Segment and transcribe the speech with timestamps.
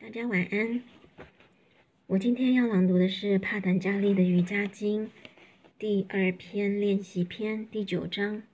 [0.00, 0.80] 大家晚安。
[2.06, 5.10] 我今天要朗读的是帕坦加利的瑜伽经
[5.76, 8.44] 第二篇练习篇第九章。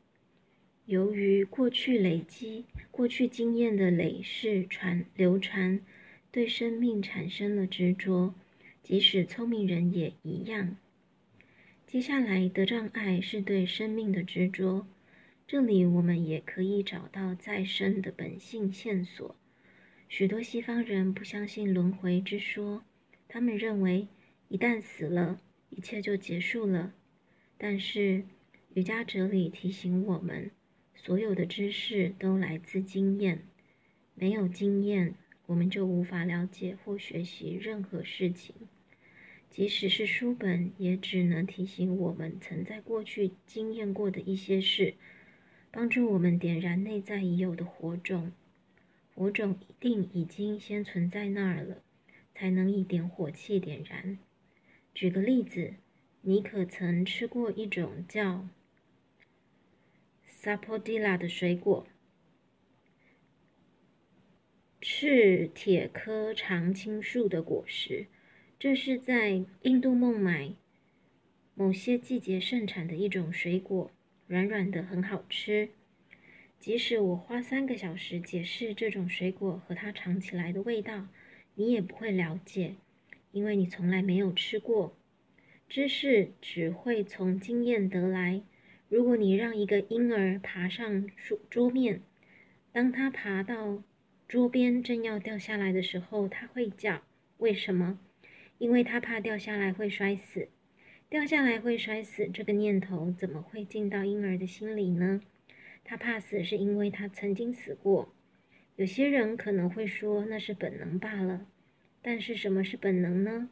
[0.86, 5.80] 由于过去累积、过去经验的累世传流传，
[6.32, 8.34] 对生命产生了执着，
[8.82, 10.78] 即使聪明人也一样。
[11.86, 14.86] 接下来的障碍是对生命的执着。
[15.46, 19.36] 这里我们也可以找到再生的本性线索。
[20.08, 22.84] 许多西方人不相信轮回之说，
[23.26, 24.06] 他们认为
[24.48, 25.40] 一旦死了，
[25.70, 26.94] 一切就结束了。
[27.58, 28.24] 但是
[28.74, 30.50] 瑜伽哲理提醒我们，
[30.94, 33.42] 所有的知识都来自经验，
[34.14, 35.14] 没有经验，
[35.46, 38.54] 我们就无法了解或学习任何事情。
[39.50, 44.94] 即使是书本，也只能提醒我们曾在过去经验过的一些事，
[45.72, 48.32] 帮助我们点燃内在已有的火种。
[49.14, 51.82] 火种一定已经先存在那儿了，
[52.34, 54.18] 才能一点火气点燃。
[54.92, 55.74] 举个例子，
[56.22, 58.48] 你可曾吃过一种叫
[60.28, 61.86] sapodilla 的水果？
[64.80, 68.06] 赤铁科常青树的果实，
[68.58, 70.54] 这是在印度孟买
[71.54, 73.90] 某些季节盛产的一种水果，
[74.26, 75.70] 软软的，很好吃。
[76.64, 81.08] 即使我花三个小时解释这种水果和它尝起来的味道，
[81.56, 82.76] 你也不会了解，
[83.32, 84.96] 因为你从来没有吃过。
[85.68, 88.40] 知识只会从经验得来。
[88.88, 92.00] 如果你让一个婴儿爬上桌桌面，
[92.72, 93.82] 当他爬到
[94.26, 97.02] 桌边正要掉下来的时候，他会叫。
[97.36, 97.98] 为什么？
[98.56, 100.48] 因为他怕掉下来会摔死。
[101.10, 105.20] 掉下来会摔死这个念头怎么会进到婴儿的心里呢？
[105.84, 108.12] 他怕死，是因为他曾经死过。
[108.76, 111.46] 有些人可能会说那是本能罢了，
[112.02, 113.48] 但是什么是本能呢？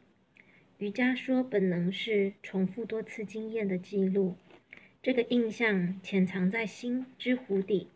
[0.79, 4.35] 瑜伽说，本能是重复多次经验的记录。
[5.01, 7.87] 这个印象潜藏在心之湖底，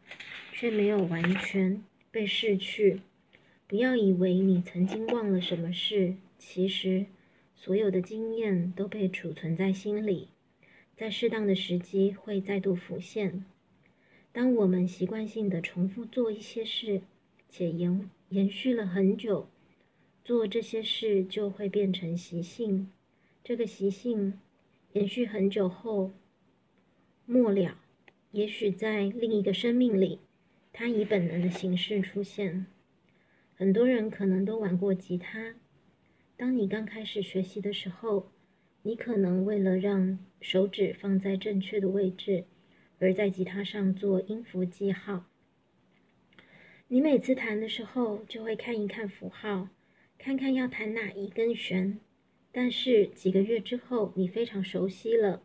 [0.54, 3.02] 却没有完全被逝去。
[3.68, 7.06] 不要以为你曾经忘了什么事，其实
[7.56, 10.30] 所有的经验都被储存在心里，
[10.96, 13.44] 在适当的时机会再度浮现。
[14.38, 17.02] 当我们习惯性的重复做一些事，
[17.50, 19.48] 且延延续了很久，
[20.24, 22.92] 做这些事就会变成习性。
[23.44, 24.40] 这个习性
[24.94, 26.12] 延续很久后，
[27.26, 27.80] 末了，
[28.30, 30.20] 也许在另一个生命里，
[30.72, 32.68] 它以本能的形式出现。
[33.56, 35.56] 很多人可能都玩过吉他。
[36.36, 38.30] 当你刚开始学习的时候，
[38.84, 42.44] 你可能为了让手指放在正确的位置。
[43.00, 45.26] 而在吉他上做音符记号。
[46.88, 49.70] 你每次弹的时候，就会看一看符号，
[50.18, 52.00] 看看要弹哪一根弦。
[52.52, 55.44] 但是几个月之后，你非常熟悉了，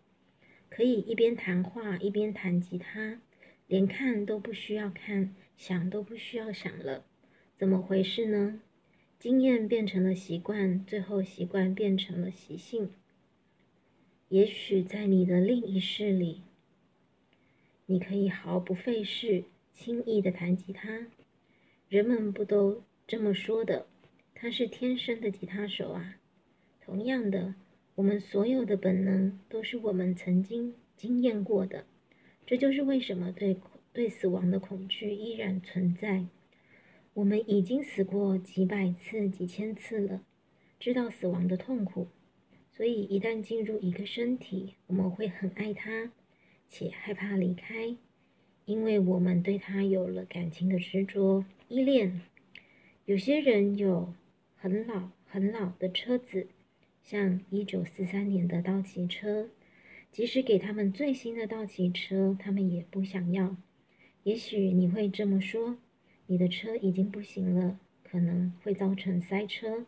[0.70, 3.20] 可以一边谈话一边弹吉他，
[3.66, 7.04] 连看都不需要看，想都不需要想了。
[7.56, 8.60] 怎么回事呢？
[9.18, 12.90] 经验变成了习惯，最后习惯变成了习性。
[14.28, 16.42] 也许在你的另一世里。
[17.92, 19.44] 你可以毫不费事、
[19.74, 21.08] 轻易的弹吉他，
[21.90, 23.86] 人们不都这么说的？
[24.34, 26.16] 他是天生的吉他手啊。
[26.80, 27.54] 同样的，
[27.94, 31.84] 我们所有的本能都是我们曾经经验过的。
[32.46, 33.58] 这就是为什么对
[33.92, 36.24] 对死亡的恐惧依然存在。
[37.12, 40.22] 我们已经死过几百次、几千次了，
[40.80, 42.08] 知道死亡的痛苦。
[42.74, 46.10] 所以，一旦进入一个身体，我们会很爱它。
[46.72, 47.94] 且害怕离开，
[48.64, 52.22] 因为我们对他有了感情的执着依恋。
[53.04, 54.14] 有些人有
[54.56, 56.46] 很老很老的车子，
[57.02, 59.50] 像一九四三年的道奇车，
[60.10, 63.54] 即使给他们最新的道奇车，他们也不想要。
[64.22, 65.76] 也许你会这么说：
[66.26, 69.84] 你的车已经不行了，可能会造成塞车，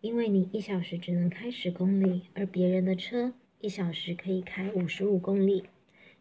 [0.00, 5.64] 因为你一小时只能开十公里，而别人的车一小时可以开五十五公里。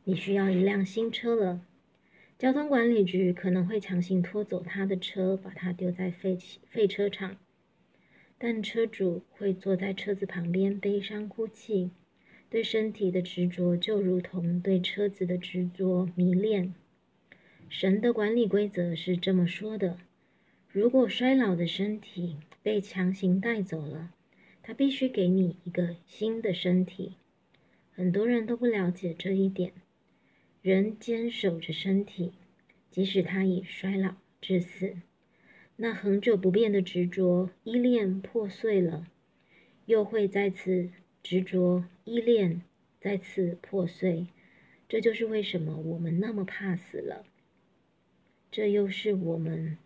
[0.04, 1.66] 你需要一辆新车了，
[2.40, 7.38] 交通管理局可能会强行拖走他的车，把它丢在废弃废车场，
[8.40, 11.92] 但车主会坐在车子旁边悲伤哭泣。
[12.50, 16.74] 对身体的执着就如同对车子的执着迷恋。
[17.70, 19.98] 神的管理规则是这么说的：
[20.68, 24.12] 如果衰老的身体被强行带走了，
[24.62, 27.14] 他必须给你一个新的身体。
[27.94, 29.72] 很多人都不了解这一点。
[30.62, 32.34] 人坚守着身体，
[32.92, 34.94] 即使他已衰老致死。
[35.78, 39.08] 那恒久不变的执着、依恋破碎了，
[39.88, 40.92] 又会再次
[41.24, 42.62] 执着、依恋，
[43.00, 44.28] 再次破碎。
[44.88, 47.26] 这就是为什么我们那么怕死了。
[48.52, 49.78] 这又是我们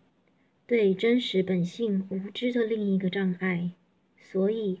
[0.66, 3.70] 对真实本性无知的另一个障碍。
[4.18, 4.80] 所以，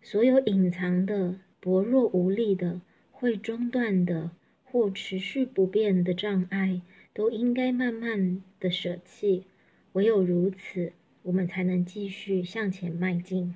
[0.00, 4.30] 所有隐藏的、薄弱无力的、会中断的
[4.74, 6.82] 或持续不变的障碍，
[7.12, 9.44] 都应该慢慢的舍弃。
[9.92, 10.92] 唯有如此，
[11.22, 13.54] 我们才能继续向前迈进。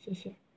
[0.00, 0.47] 谢谢。